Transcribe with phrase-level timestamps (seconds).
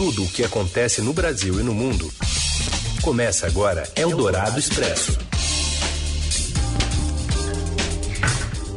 [0.00, 2.10] tudo o que acontece no Brasil e no mundo.
[3.02, 5.18] Começa agora Eldorado Expresso.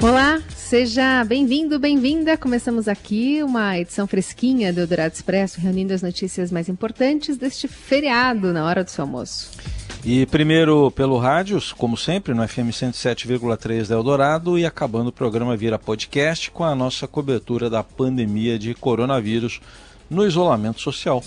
[0.02, 2.36] Olá, seja bem-vindo, bem-vinda.
[2.36, 8.52] Começamos aqui uma edição fresquinha do Eldorado Expresso, reunindo as notícias mais importantes deste feriado
[8.52, 9.50] na hora do seu almoço.
[10.04, 15.56] E primeiro pelo rádio, como sempre, no FM 107,3 da Eldorado e acabando o programa
[15.56, 19.62] vira podcast com a nossa cobertura da pandemia de coronavírus
[20.14, 21.24] no isolamento social.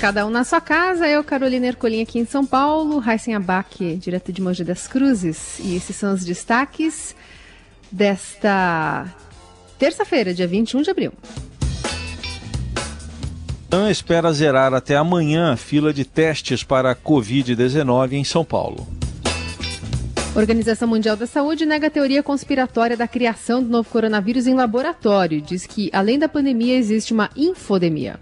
[0.00, 4.32] Cada um na sua casa, eu, Carolina Ercolim, aqui em São Paulo, Raíssen Abac, direto
[4.32, 5.58] de Mogi das Cruzes.
[5.58, 7.14] E esses são os destaques
[7.92, 9.06] desta
[9.78, 11.12] terça-feira, dia 21 de abril.
[13.70, 18.88] A espera zerar até amanhã a fila de testes para a Covid-19 em São Paulo.
[20.34, 25.40] Organização Mundial da Saúde nega a teoria conspiratória da criação do novo coronavírus em laboratório.
[25.40, 28.20] Diz que, além da pandemia, existe uma infodemia.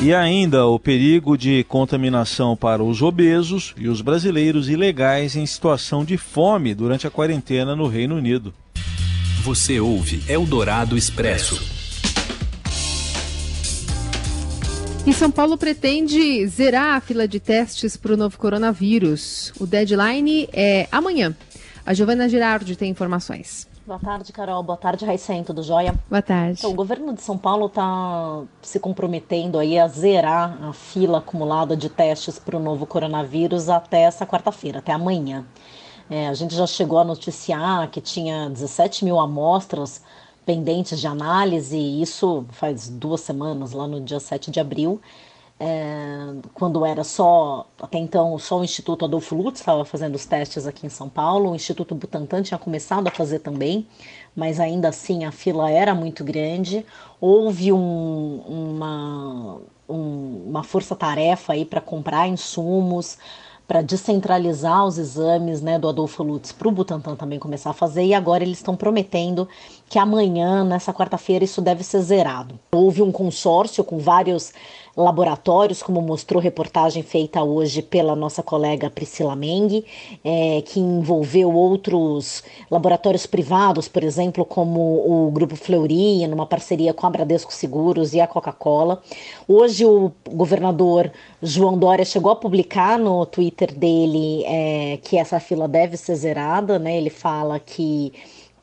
[0.00, 6.06] E ainda o perigo de contaminação para os obesos e os brasileiros ilegais em situação
[6.06, 8.54] de fome durante a quarentena no Reino Unido.
[9.42, 11.75] Você ouve Eldorado Expresso.
[15.06, 19.52] E São Paulo pretende zerar a fila de testes para o novo coronavírus.
[19.60, 21.32] O deadline é amanhã.
[21.86, 23.68] A Giovana Girardi tem informações.
[23.86, 24.64] Boa tarde, Carol.
[24.64, 25.44] Boa tarde, Raicen.
[25.44, 25.94] Tudo jóia?
[26.10, 26.58] Boa tarde.
[26.58, 31.76] Então, o governo de São Paulo está se comprometendo aí a zerar a fila acumulada
[31.76, 35.44] de testes para o novo coronavírus até essa quarta-feira, até amanhã.
[36.10, 40.02] É, a gente já chegou a noticiar que tinha 17 mil amostras
[40.46, 45.00] pendentes de análise, isso faz duas semanas, lá no dia 7 de abril
[45.58, 50.66] é, quando era só, até então, só o Instituto Adolfo Lutz estava fazendo os testes
[50.66, 53.86] aqui em São Paulo, o Instituto Butantan tinha começado a fazer também,
[54.34, 56.84] mas ainda assim a fila era muito grande.
[57.18, 63.16] Houve um, uma, um, uma força-tarefa aí para comprar insumos,
[63.66, 68.04] para descentralizar os exames né, do Adolfo Lutz para o Butantan também começar a fazer,
[68.04, 69.48] e agora eles estão prometendo
[69.88, 72.58] que amanhã, nessa quarta-feira, isso deve ser zerado.
[72.72, 74.52] Houve um consórcio com vários
[74.96, 79.84] laboratórios, como mostrou reportagem feita hoje pela nossa colega Priscila Meng,
[80.24, 87.06] é, que envolveu outros laboratórios privados, por exemplo, como o Grupo Fleury, numa parceria com
[87.06, 89.02] a Bradesco Seguros e a Coca-Cola.
[89.46, 95.68] Hoje o governador João Dória chegou a publicar no Twitter dele é, que essa fila
[95.68, 96.96] deve ser zerada, né?
[96.96, 98.12] Ele fala que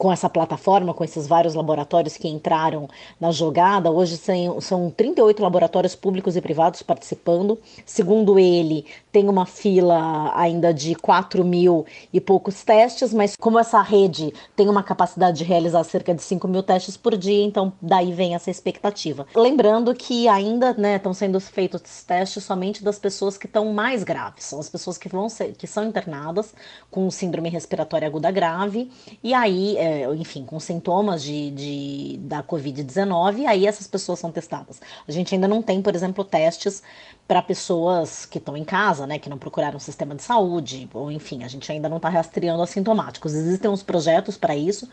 [0.03, 2.89] com essa plataforma, com esses vários laboratórios que entraram
[3.21, 3.89] na jogada.
[3.89, 4.19] Hoje
[4.59, 7.57] são 38 laboratórios públicos e privados participando.
[7.85, 13.81] Segundo ele, tem uma fila ainda de 4 mil e poucos testes, mas como essa
[13.81, 18.11] rede tem uma capacidade de realizar cerca de 5 mil testes por dia, então daí
[18.11, 19.25] vem essa expectativa.
[19.33, 24.43] Lembrando que ainda né, estão sendo feitos testes somente das pessoas que estão mais graves,
[24.43, 26.53] são as pessoas que, vão ser, que são internadas
[26.91, 28.91] com síndrome respiratória aguda grave,
[29.23, 34.81] e aí é, enfim, com sintomas de, de da Covid-19, aí essas pessoas são testadas.
[35.07, 36.81] A gente ainda não tem, por exemplo, testes
[37.27, 41.11] para pessoas que estão em casa, né, que não procuraram um sistema de saúde, ou
[41.11, 43.33] enfim, a gente ainda não está rastreando assintomáticos.
[43.33, 44.87] Existem uns projetos para isso,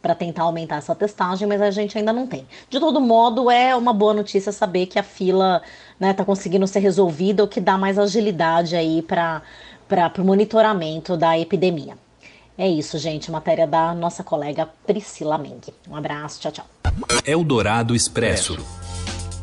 [0.00, 2.46] para tentar aumentar essa testagem, mas a gente ainda não tem.
[2.68, 5.62] De todo modo, é uma boa notícia saber que a fila
[5.92, 9.42] está né, tá conseguindo ser resolvida, o que dá mais agilidade aí para
[10.18, 11.98] o monitoramento da epidemia.
[12.56, 13.30] É isso, gente.
[13.30, 15.60] Matéria da nossa colega Priscila Meng.
[15.88, 16.66] Um abraço, tchau, tchau.
[17.24, 18.58] Eldorado Expresso.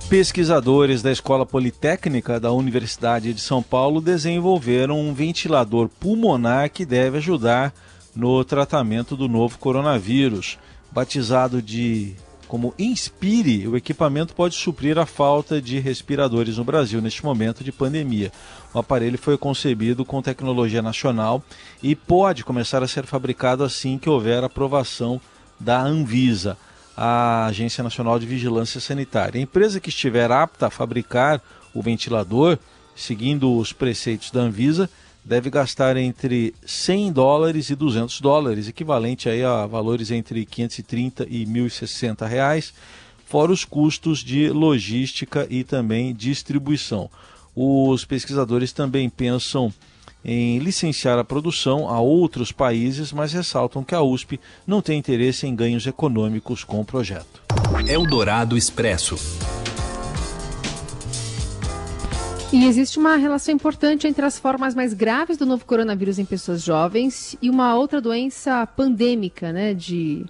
[0.09, 7.17] Pesquisadores da Escola Politécnica da Universidade de São Paulo desenvolveram um ventilador pulmonar que deve
[7.17, 7.73] ajudar
[8.15, 10.57] no tratamento do novo coronavírus.
[10.91, 12.15] Batizado de
[12.47, 17.71] como Inspire, o equipamento pode suprir a falta de respiradores no Brasil neste momento de
[17.71, 18.31] pandemia.
[18.73, 21.43] O aparelho foi concebido com tecnologia nacional
[21.83, 25.19] e pode começar a ser fabricado assim que houver aprovação
[25.59, 26.57] da Anvisa,
[26.95, 29.39] a Agência Nacional de Vigilância Sanitária.
[29.39, 31.41] A empresa que estiver apta a fabricar
[31.73, 32.57] o ventilador,
[32.95, 34.89] seguindo os preceitos da Anvisa,
[35.27, 41.45] deve gastar entre 100 dólares e 200 dólares, equivalente aí a valores entre 530 e
[41.45, 42.73] 1.060 reais,
[43.25, 47.09] fora os custos de logística e também distribuição.
[47.53, 49.73] Os pesquisadores também pensam
[50.23, 55.45] em licenciar a produção a outros países, mas ressaltam que a USP não tem interesse
[55.45, 57.41] em ganhos econômicos com o projeto.
[57.85, 59.17] Eldorado Expresso.
[62.53, 66.63] E existe uma relação importante entre as formas mais graves do novo coronavírus em pessoas
[66.63, 70.25] jovens e uma outra doença pandêmica, né, de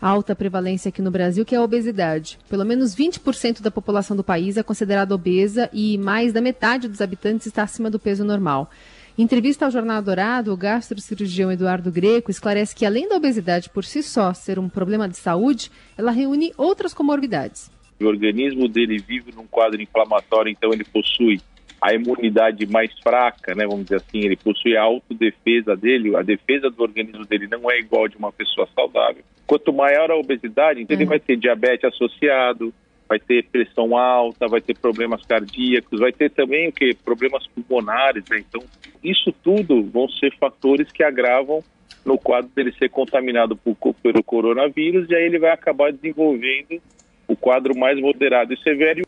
[0.00, 2.36] alta prevalência aqui no Brasil, que é a obesidade.
[2.48, 7.00] Pelo menos 20% da população do país é considerada obesa e mais da metade dos
[7.00, 8.68] habitantes está acima do peso normal.
[9.16, 13.84] Em entrevista ao Jornal Dourado, o gastrocirurgião Eduardo Greco esclarece que, além da obesidade por
[13.84, 17.70] si só ser um problema de saúde, ela reúne outras comorbidades.
[18.00, 21.40] O organismo dele vive num quadro inflamatório, então ele possui
[21.82, 26.70] a imunidade mais fraca, né, vamos dizer assim, ele possui a autodefesa dele, a defesa
[26.70, 29.24] do organismo dele não é igual de uma pessoa saudável.
[29.48, 31.02] Quanto maior a obesidade, então uhum.
[31.02, 32.72] ele vai ter diabetes associado,
[33.08, 38.24] vai ter pressão alta, vai ter problemas cardíacos, vai ter também o que problemas pulmonares,
[38.30, 38.38] né?
[38.38, 38.62] Então,
[39.02, 41.64] isso tudo vão ser fatores que agravam
[42.06, 46.80] no quadro dele ser contaminado por, pelo coronavírus e aí ele vai acabar desenvolvendo
[47.26, 49.02] o quadro mais moderado e severo.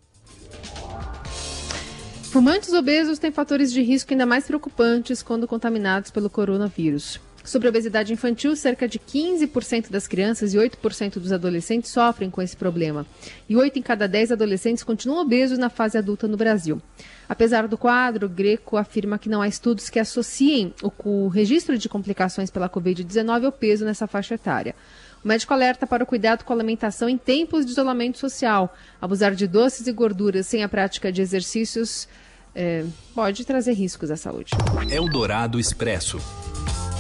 [2.35, 7.21] Fumantes obesos têm fatores de risco ainda mais preocupantes quando contaminados pelo coronavírus.
[7.45, 12.43] Sobre a obesidade infantil, cerca de 15% das crianças e 8% dos adolescentes sofrem com
[12.43, 13.07] esse problema.
[13.49, 16.83] E 8 em cada 10 adolescentes continuam obesos na fase adulta no Brasil.
[17.29, 22.51] Apesar do quadro, Greco afirma que não há estudos que associem o registro de complicações
[22.51, 24.75] pela Covid-19 ao peso nessa faixa etária.
[25.25, 28.77] O médico alerta para o cuidado com a alimentação em tempos de isolamento social.
[29.01, 32.07] Abusar de doces e gorduras sem a prática de exercícios
[32.55, 32.85] é,
[33.15, 34.51] pode trazer riscos à saúde.
[34.91, 36.21] Eldorado Expresso.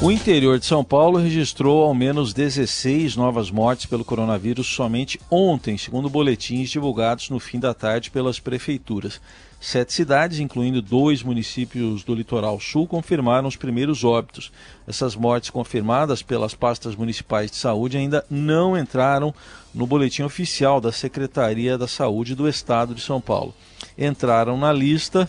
[0.03, 5.77] O interior de São Paulo registrou ao menos 16 novas mortes pelo coronavírus somente ontem,
[5.77, 9.20] segundo boletins divulgados no fim da tarde pelas prefeituras.
[9.66, 14.52] Sete cidades, incluindo dois municípios do litoral sul, confirmaram os primeiros óbitos.
[14.87, 19.34] Essas mortes confirmadas pelas pastas municipais de saúde ainda não entraram
[19.75, 23.55] no boletim oficial da Secretaria da Saúde do Estado de São Paulo.
[23.96, 25.26] Entraram na lista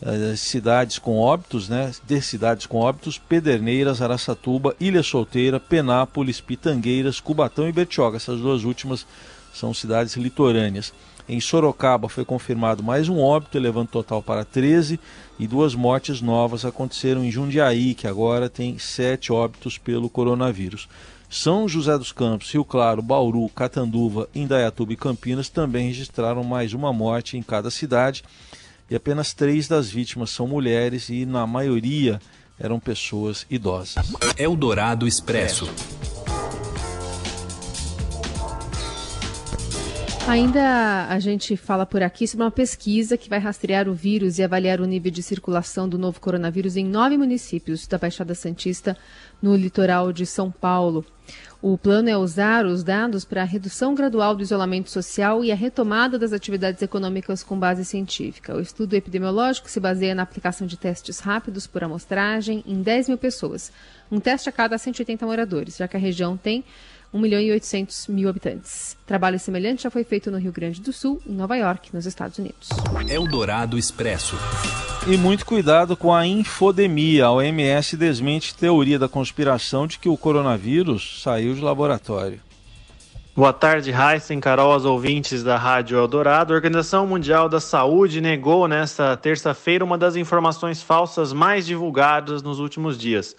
[0.00, 1.92] uh, cidades com óbitos, né?
[2.06, 8.16] De cidades com óbitos, Pederneiras, Araçatuba, Ilha Solteira, Penápolis, Pitangueiras, Cubatão e Bertioga.
[8.16, 9.06] Essas duas últimas
[9.52, 10.94] são cidades litorâneas.
[11.28, 15.00] Em Sorocaba foi confirmado mais um óbito, elevando o total para 13,
[15.38, 20.88] e duas mortes novas aconteceram em Jundiaí, que agora tem sete óbitos pelo coronavírus.
[21.28, 26.92] São José dos Campos, Rio Claro, Bauru, Catanduva, Indaiatuba e Campinas também registraram mais uma
[26.92, 28.22] morte em cada cidade.
[28.88, 32.20] E apenas três das vítimas são mulheres e, na maioria,
[32.58, 33.96] eram pessoas idosas.
[34.38, 35.68] Eldorado Expresso.
[40.28, 44.42] Ainda a gente fala por aqui sobre uma pesquisa que vai rastrear o vírus e
[44.42, 48.96] avaliar o nível de circulação do novo coronavírus em nove municípios da Baixada Santista,
[49.40, 51.04] no litoral de São Paulo.
[51.62, 55.54] O plano é usar os dados para a redução gradual do isolamento social e a
[55.54, 58.54] retomada das atividades econômicas com base científica.
[58.54, 63.18] O estudo epidemiológico se baseia na aplicação de testes rápidos por amostragem em 10 mil
[63.18, 63.72] pessoas,
[64.10, 66.64] um teste a cada 180 moradores, já que a região tem
[67.16, 68.96] 1 milhão e 800 mil habitantes.
[69.06, 72.38] Trabalho semelhante já foi feito no Rio Grande do Sul, em Nova York, nos Estados
[72.38, 72.68] Unidos.
[73.08, 74.36] Eldorado Expresso.
[75.06, 77.26] E muito cuidado com a infodemia.
[77.26, 82.40] A OMS desmente teoria da conspiração de que o coronavírus saiu de laboratório.
[83.34, 86.52] Boa tarde, Heisen, Carol, aos ouvintes da Rádio Eldorado.
[86.52, 92.58] A Organização Mundial da Saúde negou nesta terça-feira uma das informações falsas mais divulgadas nos
[92.58, 93.36] últimos dias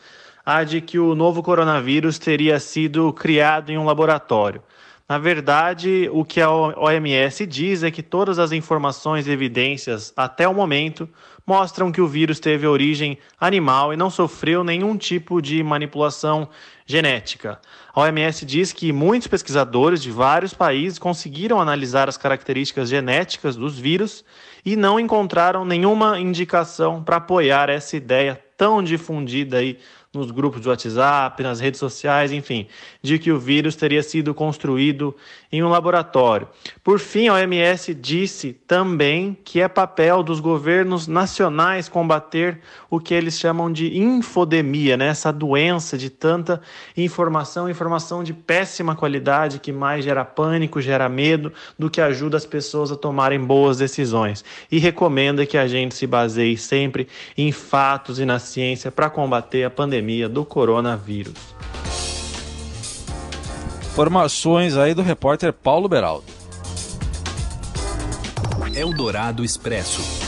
[0.50, 4.64] a de que o novo coronavírus teria sido criado em um laboratório.
[5.10, 10.48] Na verdade, o que a OMS diz é que todas as informações e evidências até
[10.48, 11.08] o momento
[11.46, 16.48] mostram que o vírus teve origem animal e não sofreu nenhum tipo de manipulação
[16.86, 17.60] genética.
[17.94, 23.78] A OMS diz que muitos pesquisadores de vários países conseguiram analisar as características genéticas dos
[23.78, 24.24] vírus
[24.66, 29.78] e não encontraram nenhuma indicação para apoiar essa ideia tão difundida aí
[30.18, 32.68] nos grupos de WhatsApp, nas redes sociais, enfim,
[33.02, 35.16] de que o vírus teria sido construído
[35.51, 36.47] em um laboratório.
[36.83, 43.13] Por fim, a OMS disse também que é papel dos governos nacionais combater o que
[43.13, 45.07] eles chamam de infodemia, né?
[45.07, 46.61] essa doença de tanta
[46.95, 52.45] informação, informação de péssima qualidade que mais gera pânico, gera medo, do que ajuda as
[52.45, 54.44] pessoas a tomarem boas decisões.
[54.71, 59.63] E recomenda que a gente se baseie sempre em fatos e na ciência para combater
[59.63, 61.56] a pandemia do coronavírus.
[63.97, 66.23] Informações aí do repórter Paulo Beraldo.
[68.75, 70.27] Eldorado Expresso.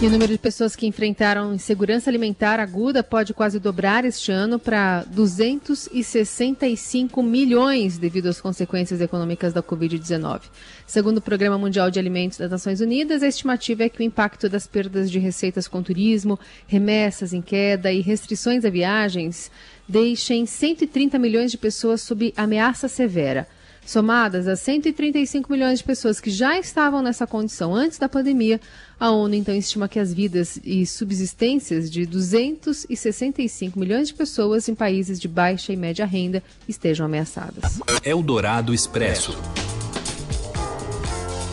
[0.00, 4.58] E o número de pessoas que enfrentaram insegurança alimentar aguda pode quase dobrar este ano
[4.58, 10.40] para 265 milhões devido às consequências econômicas da Covid-19.
[10.86, 14.48] Segundo o Programa Mundial de Alimentos das Nações Unidas, a estimativa é que o impacto
[14.48, 19.50] das perdas de receitas com turismo, remessas em queda e restrições a viagens
[19.90, 23.46] deixem 130 milhões de pessoas sob ameaça severa.
[23.84, 28.60] Somadas as 135 milhões de pessoas que já estavam nessa condição antes da pandemia,
[29.00, 34.76] a ONU então estima que as vidas e subsistências de 265 milhões de pessoas em
[34.76, 37.80] países de baixa e média renda estejam ameaçadas.
[38.04, 39.36] Eldorado Expresso.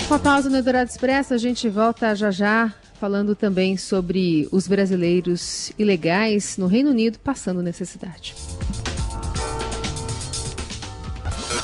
[0.07, 4.67] Com a pausa no Eldorado Expresso, a gente volta já já falando também sobre os
[4.67, 8.35] brasileiros ilegais no Reino Unido passando necessidade.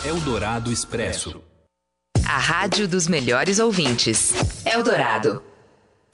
[0.06, 1.42] Eldorado Expresso.
[2.26, 4.34] A rádio dos melhores ouvintes.
[4.66, 5.42] Eldorado.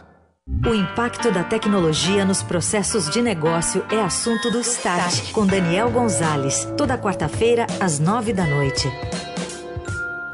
[0.67, 6.67] O impacto da tecnologia nos processos de negócio é assunto do Start, com Daniel Gonzalez,
[6.77, 8.89] toda quarta-feira, às nove da noite.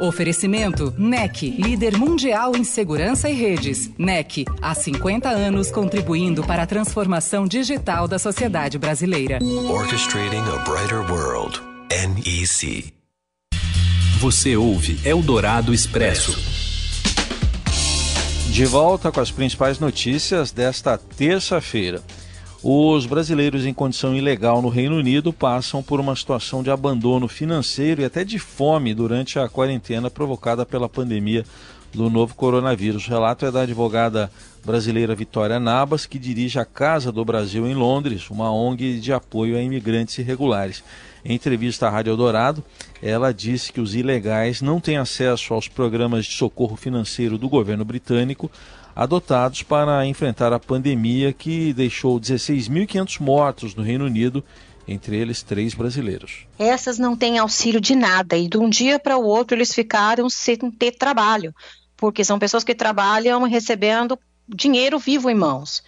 [0.00, 3.90] Oferecimento NEC, líder mundial em segurança e redes.
[3.98, 9.38] NEC, há 50 anos contribuindo para a transformação digital da sociedade brasileira.
[9.68, 11.60] Orchestrating a brighter world.
[11.90, 12.94] NEC.
[14.20, 16.55] Você ouve Eldorado Expresso.
[18.50, 22.02] De volta com as principais notícias desta terça-feira.
[22.62, 28.00] Os brasileiros em condição ilegal no Reino Unido passam por uma situação de abandono financeiro
[28.00, 31.44] e até de fome durante a quarentena provocada pela pandemia
[31.92, 33.06] do novo coronavírus.
[33.06, 34.30] O relato é da advogada
[34.64, 39.56] brasileira Vitória Nabas, que dirige a Casa do Brasil em Londres, uma ONG de apoio
[39.56, 40.82] a imigrantes irregulares.
[41.28, 42.64] Em entrevista à Rádio Eldorado,
[43.02, 47.84] ela disse que os ilegais não têm acesso aos programas de socorro financeiro do governo
[47.84, 48.48] britânico
[48.94, 54.42] adotados para enfrentar a pandemia que deixou 16.500 mortos no Reino Unido,
[54.86, 56.46] entre eles três brasileiros.
[56.60, 60.30] Essas não têm auxílio de nada e de um dia para o outro eles ficaram
[60.30, 61.52] sem ter trabalho,
[61.96, 64.16] porque são pessoas que trabalham recebendo
[64.48, 65.82] dinheiro vivo em mãos.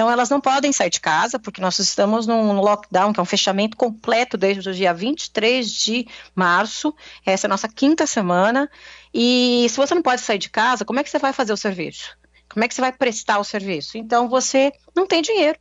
[0.00, 3.26] Então, elas não podem sair de casa, porque nós estamos num lockdown, que é um
[3.26, 6.94] fechamento completo desde o dia 23 de março.
[7.26, 8.70] Essa é a nossa quinta semana.
[9.12, 11.56] E se você não pode sair de casa, como é que você vai fazer o
[11.56, 12.16] serviço?
[12.48, 13.98] Como é que você vai prestar o serviço?
[13.98, 15.58] Então, você não tem dinheiro.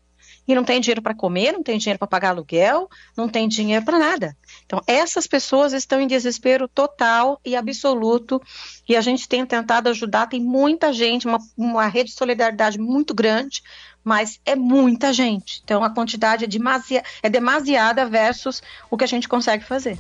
[0.48, 3.84] E não tem dinheiro para comer, não tem dinheiro para pagar aluguel, não tem dinheiro
[3.84, 4.38] para nada.
[4.70, 8.40] Então, essas pessoas estão em desespero total e absoluto,
[8.88, 10.28] e a gente tem tentado ajudar.
[10.28, 13.64] Tem muita gente, uma, uma rede de solidariedade muito grande,
[14.04, 15.60] mas é muita gente.
[15.64, 18.62] Então a quantidade é, demasi é demasiada versus
[18.92, 19.98] o que a gente consegue fazer.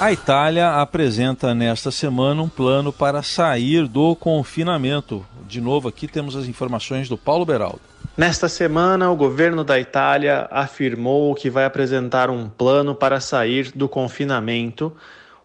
[0.00, 5.24] A Itália apresenta nesta semana um plano para sair do confinamento.
[5.46, 7.80] De novo, aqui temos as informações do Paulo Beraldo.
[8.16, 13.88] Nesta semana, o governo da Itália afirmou que vai apresentar um plano para sair do
[13.88, 14.92] confinamento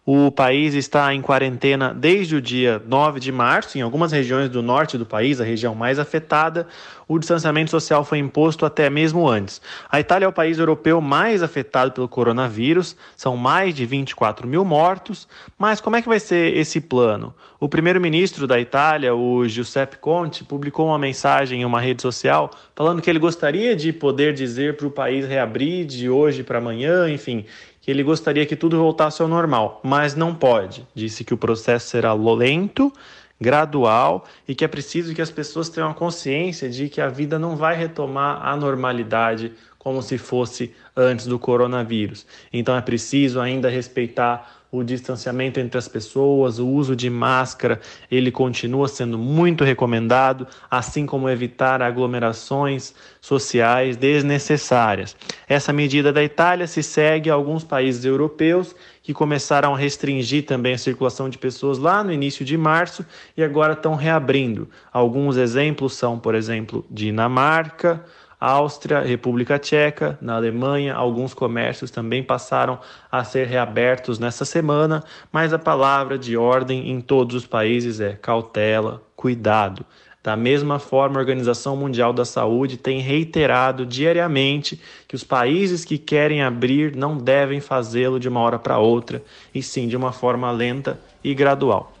[0.04, 3.78] o país está em quarentena desde o dia 9 de março.
[3.78, 6.66] Em algumas regiões do norte do país, a região mais afetada,
[7.06, 9.60] o distanciamento social foi imposto até mesmo antes.
[9.88, 14.64] A Itália é o país europeu mais afetado pelo coronavírus, são mais de 24 mil
[14.64, 15.28] mortos.
[15.56, 17.32] Mas como é que vai ser esse plano?
[17.60, 23.00] O primeiro-ministro da Itália, o Giuseppe Conte, publicou uma mensagem em uma rede social falando
[23.00, 27.44] que ele gostaria de poder dizer para o país reabrir de hoje para amanhã, enfim,
[27.82, 30.86] que ele gostaria que tudo voltasse ao normal, mas não pode.
[30.94, 32.92] Disse que o processo será lento,
[33.40, 37.40] gradual e que é preciso que as pessoas tenham a consciência de que a vida
[37.40, 42.24] não vai retomar a normalidade como se fosse antes do coronavírus.
[42.52, 47.78] Então é preciso ainda respeitar o distanciamento entre as pessoas, o uso de máscara,
[48.10, 55.14] ele continua sendo muito recomendado, assim como evitar aglomerações sociais desnecessárias.
[55.46, 60.74] Essa medida da Itália se segue a alguns países europeus que começaram a restringir também
[60.74, 63.04] a circulação de pessoas lá no início de março
[63.36, 64.70] e agora estão reabrindo.
[64.92, 68.02] Alguns exemplos são, por exemplo, Dinamarca,
[68.44, 72.80] Áustria, República Tcheca, na Alemanha, alguns comércios também passaram
[73.10, 78.14] a ser reabertos nessa semana, mas a palavra de ordem em todos os países é
[78.14, 79.86] cautela, cuidado.
[80.24, 85.96] Da mesma forma, a Organização Mundial da Saúde tem reiterado diariamente que os países que
[85.96, 89.22] querem abrir não devem fazê-lo de uma hora para outra,
[89.54, 91.92] e sim de uma forma lenta e gradual.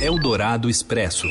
[0.00, 1.26] Eldorado Expresso.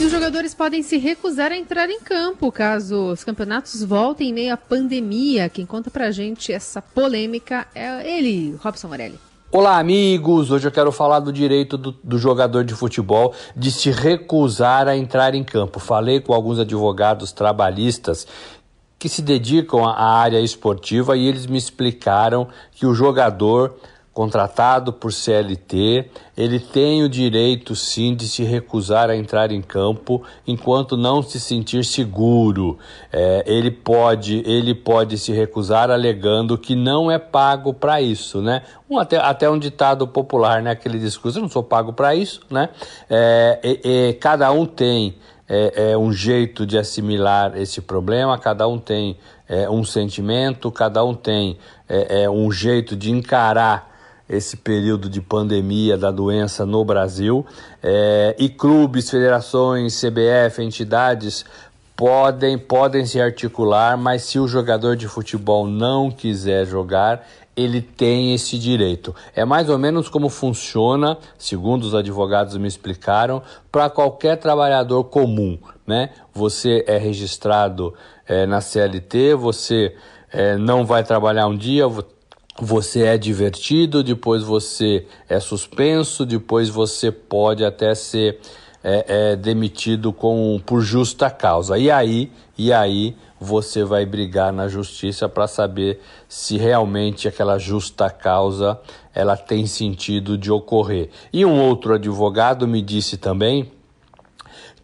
[0.00, 4.32] E os jogadores podem se recusar a entrar em campo caso os campeonatos voltem em
[4.32, 5.48] meio à pandemia.
[5.48, 9.18] Quem conta pra gente essa polêmica é ele, Robson Morelli.
[9.50, 10.52] Olá, amigos!
[10.52, 14.96] Hoje eu quero falar do direito do, do, jogador de futebol de se recusar a
[14.96, 15.80] entrar em campo.
[15.80, 18.24] Falei com alguns advogados trabalhistas
[19.00, 23.74] que se dedicam à área esportiva e eles me explicaram que o jogador
[24.18, 30.24] contratado por CLT, ele tem o direito sim de se recusar a entrar em campo
[30.44, 32.76] enquanto não se sentir seguro.
[33.12, 38.62] É, ele pode ele pode se recusar alegando que não é pago para isso, né?
[38.90, 40.72] Um, até, até um ditado popular, né?
[40.72, 42.70] Aquele discurso, eu não sou pago para isso, né?
[43.08, 45.14] É, e, cada um tem
[45.48, 49.16] é, é, um jeito de assimilar esse problema, cada um tem
[49.48, 51.56] é, um sentimento, cada um tem
[51.88, 53.87] é, é, um jeito de encarar
[54.28, 57.46] esse período de pandemia da doença no Brasil.
[57.82, 61.44] É, e clubes, federações, CBF, entidades
[61.96, 68.32] podem, podem se articular, mas se o jogador de futebol não quiser jogar, ele tem
[68.32, 69.12] esse direito.
[69.34, 75.58] É mais ou menos como funciona, segundo os advogados me explicaram, para qualquer trabalhador comum.
[75.84, 76.10] Né?
[76.32, 77.92] Você é registrado
[78.28, 79.96] é, na CLT, você
[80.30, 81.88] é, não vai trabalhar um dia,
[82.60, 88.40] você é divertido, depois você é suspenso, depois você pode até ser
[88.82, 91.78] é, é, demitido com, por justa causa.
[91.78, 98.10] E aí, e aí você vai brigar na justiça para saber se realmente aquela justa
[98.10, 98.78] causa
[99.14, 101.10] ela tem sentido de ocorrer.
[101.32, 103.70] E um outro advogado me disse também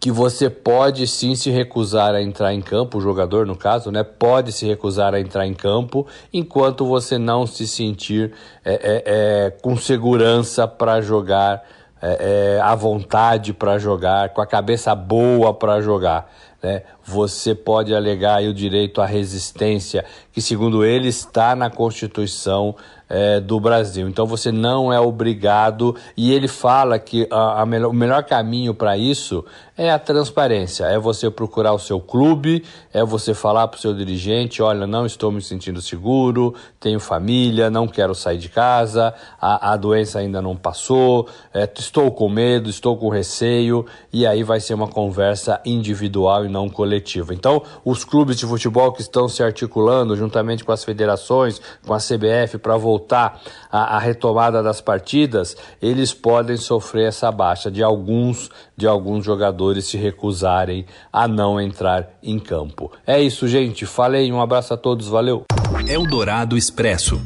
[0.04, 4.02] que você pode sim se recusar a entrar em campo, o jogador no caso, né,
[4.04, 8.30] pode se recusar a entrar em campo enquanto você não se sentir
[8.62, 11.64] é, é, é, com segurança para jogar,
[12.02, 16.30] é, é, à vontade para jogar, com a cabeça boa para jogar.
[16.62, 16.82] Né?
[17.06, 22.74] Você pode alegar o direito à resistência, que segundo ele está na Constituição
[23.08, 24.08] é, do Brasil.
[24.08, 28.74] Então você não é obrigado, e ele fala que a, a melhor, o melhor caminho
[28.74, 29.44] para isso
[29.76, 33.94] é a transparência, é você procurar o seu clube, é você falar para o seu
[33.94, 39.72] dirigente: olha, não estou me sentindo seguro, tenho família, não quero sair de casa, a,
[39.72, 44.60] a doença ainda não passou, é, estou com medo, estou com receio, e aí vai
[44.60, 46.93] ser uma conversa individual e não coletiva.
[47.32, 51.98] Então, os clubes de futebol que estão se articulando juntamente com as federações, com a
[51.98, 58.50] CBF, para voltar à, à retomada das partidas, eles podem sofrer essa baixa de alguns,
[58.76, 62.92] de alguns jogadores se recusarem a não entrar em campo.
[63.06, 63.86] É isso, gente.
[63.86, 65.44] Falei, um abraço a todos, valeu.
[65.88, 67.20] Eldorado Expresso.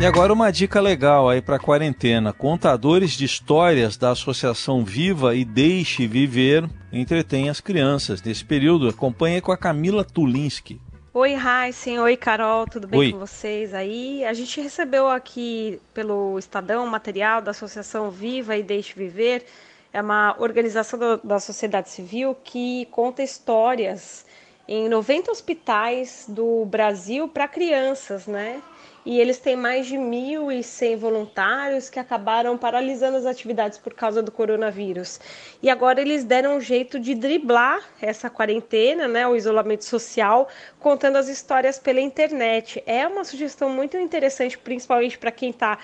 [0.00, 2.32] E agora uma dica legal aí para quarentena.
[2.32, 8.22] Contadores de histórias da Associação Viva e Deixe Viver entretêm as crianças.
[8.22, 10.80] Nesse período, acompanhe com a Camila Tulinski.
[11.12, 11.98] Oi, Heisen.
[11.98, 12.66] Oi, Carol.
[12.66, 13.12] Tudo bem Oi.
[13.12, 14.24] com vocês aí?
[14.24, 19.44] A gente recebeu aqui pelo Estadão material da Associação Viva e Deixe Viver
[19.92, 24.24] é uma organização do, da sociedade civil que conta histórias
[24.68, 28.62] em 90 hospitais do Brasil para crianças, né?
[29.04, 34.30] E eles têm mais de 1.100 voluntários que acabaram paralisando as atividades por causa do
[34.30, 35.18] coronavírus.
[35.62, 41.16] E agora eles deram um jeito de driblar essa quarentena, né, o isolamento social, contando
[41.16, 42.82] as histórias pela internet.
[42.84, 45.78] É uma sugestão muito interessante, principalmente para quem está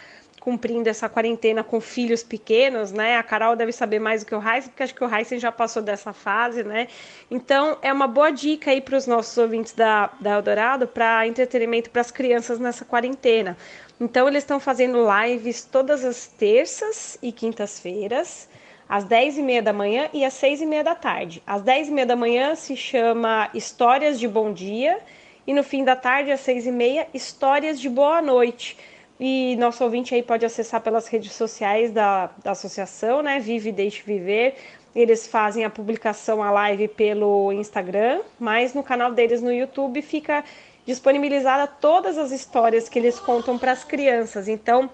[0.47, 3.17] cumprindo essa quarentena com filhos pequenos, né?
[3.17, 5.51] A Carol deve saber mais do que o Heisen, porque acho que o Heisen já
[5.51, 6.87] passou dessa fase, né?
[7.29, 11.91] Então, é uma boa dica aí para os nossos ouvintes da, da Eldorado para entretenimento
[11.91, 13.57] para as crianças nessa quarentena.
[14.01, 18.49] Então, eles estão fazendo lives todas as terças e quintas-feiras,
[18.89, 21.43] às 10h30 da manhã e às 6h30 da tarde.
[21.45, 25.01] Às 10h30 da manhã se chama Histórias de Bom Dia
[25.45, 28.77] e no fim da tarde, às 6h30, Histórias de Boa Noite.
[29.18, 33.38] E nosso ouvinte aí pode acessar pelas redes sociais da, da associação, né?
[33.38, 34.55] Vive Deixe Viver.
[34.94, 40.42] Eles fazem a publicação, a live pelo Instagram, mas no canal deles no YouTube fica
[40.87, 44.48] disponibilizada todas as histórias que eles contam para as crianças.
[44.48, 44.88] Então,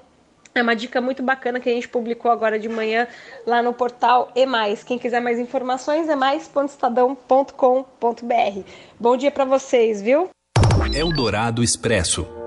[0.54, 3.06] é uma dica muito bacana que a gente publicou agora de manhã
[3.46, 4.82] lá no portal E Mais.
[4.82, 8.61] Quem quiser mais informações é mais.estadão.com.br.
[8.98, 10.28] Bom dia para vocês, viu?
[10.94, 12.41] Eldorado Expresso.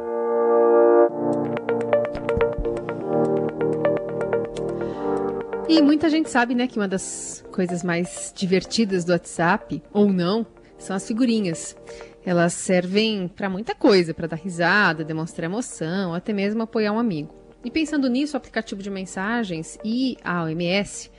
[5.67, 10.45] E muita gente sabe, né, que uma das coisas mais divertidas do WhatsApp, ou não,
[10.77, 11.75] são as figurinhas.
[12.23, 17.33] Elas servem para muita coisa, para dar risada, demonstrar emoção, até mesmo apoiar um amigo.
[17.63, 21.09] E pensando nisso, o aplicativo de mensagens e a OMS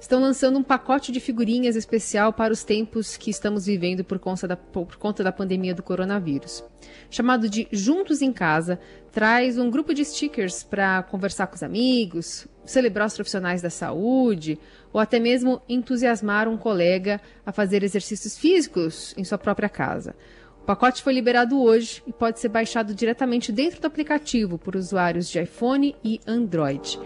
[0.00, 4.46] estão lançando um pacote de figurinhas especial para os tempos que estamos vivendo por conta
[4.46, 6.62] da, por conta da pandemia do coronavírus.
[7.10, 8.78] Chamado de Juntos em Casa,
[9.10, 14.58] traz um grupo de stickers para conversar com os amigos, celebrar os profissionais da saúde
[14.92, 20.14] ou até mesmo entusiasmar um colega a fazer exercícios físicos em sua própria casa.
[20.60, 25.28] O pacote foi liberado hoje e pode ser baixado diretamente dentro do aplicativo por usuários
[25.30, 26.98] de iPhone e Android.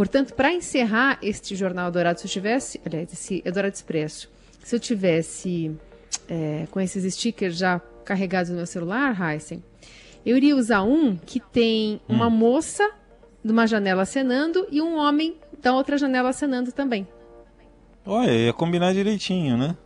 [0.00, 4.30] Portanto, para encerrar este Jornal Dourado, se eu tivesse, aliás, esse Eldorado Expresso,
[4.64, 5.76] se eu tivesse
[6.26, 9.62] é, com esses stickers já carregados no meu celular, Heisen,
[10.24, 12.30] eu iria usar um que tem uma hum.
[12.30, 12.90] moça
[13.44, 17.06] de uma janela acenando e um homem da outra janela acenando também.
[18.06, 19.76] Olha, ia combinar direitinho, né?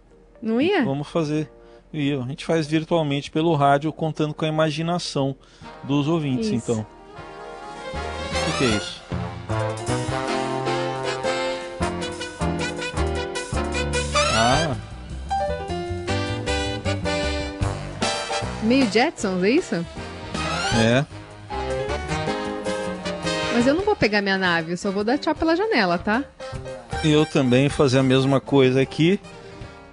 [0.40, 0.84] Não ia?
[0.84, 1.50] Vamos fazer.
[1.92, 2.22] Ia.
[2.22, 5.34] A gente faz virtualmente pelo rádio, contando com a imaginação
[5.82, 6.54] dos ouvintes, isso.
[6.54, 6.86] então.
[8.48, 9.03] O que é isso?
[18.64, 19.74] Meio Jetsons, é isso?
[20.76, 21.04] É.
[23.52, 26.24] Mas eu não vou pegar minha nave, eu só vou dar tchau pela janela, tá?
[27.04, 29.20] Eu também fazer a mesma coisa aqui.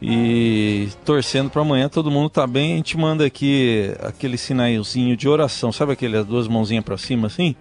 [0.02, 5.30] E torcendo para amanhã todo mundo tá bem, a gente manda aqui aquele sinalzinho de
[5.30, 7.56] oração, sabe aquelas duas mãozinhas para cima assim?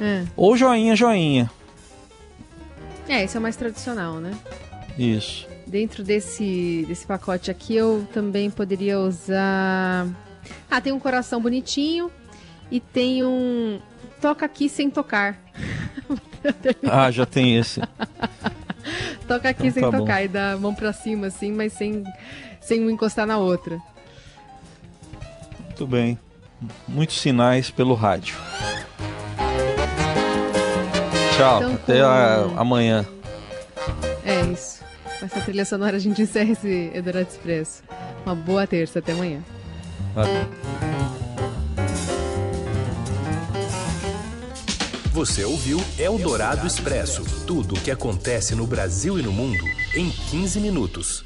[0.00, 0.24] É.
[0.34, 1.48] Ou joinha, joinha.
[3.08, 4.32] É, esse é mais tradicional, né?
[4.98, 5.46] Isso.
[5.66, 10.06] Dentro desse, desse pacote aqui eu também poderia usar.
[10.70, 12.10] Ah, tem um coração bonitinho
[12.70, 13.80] e tem um,
[14.20, 15.38] toca aqui sem tocar.
[16.88, 17.80] ah, já tem esse.
[19.26, 20.24] toca aqui então, sem tá tocar bom.
[20.24, 22.04] e dá a mão pra cima, assim, mas sem,
[22.60, 23.80] sem um encostar na outra.
[25.64, 26.18] Muito bem.
[26.88, 28.36] Muitos sinais pelo rádio.
[31.36, 32.06] Tchau, então, até com...
[32.06, 33.04] a, amanhã.
[35.26, 37.82] Essa trilha sonora a gente encerra esse Eldorado Expresso.
[38.24, 39.42] Uma boa terça, até amanhã.
[45.10, 49.64] Você ouviu Eldorado Expresso tudo o que acontece no Brasil e no mundo
[49.96, 51.25] em 15 minutos.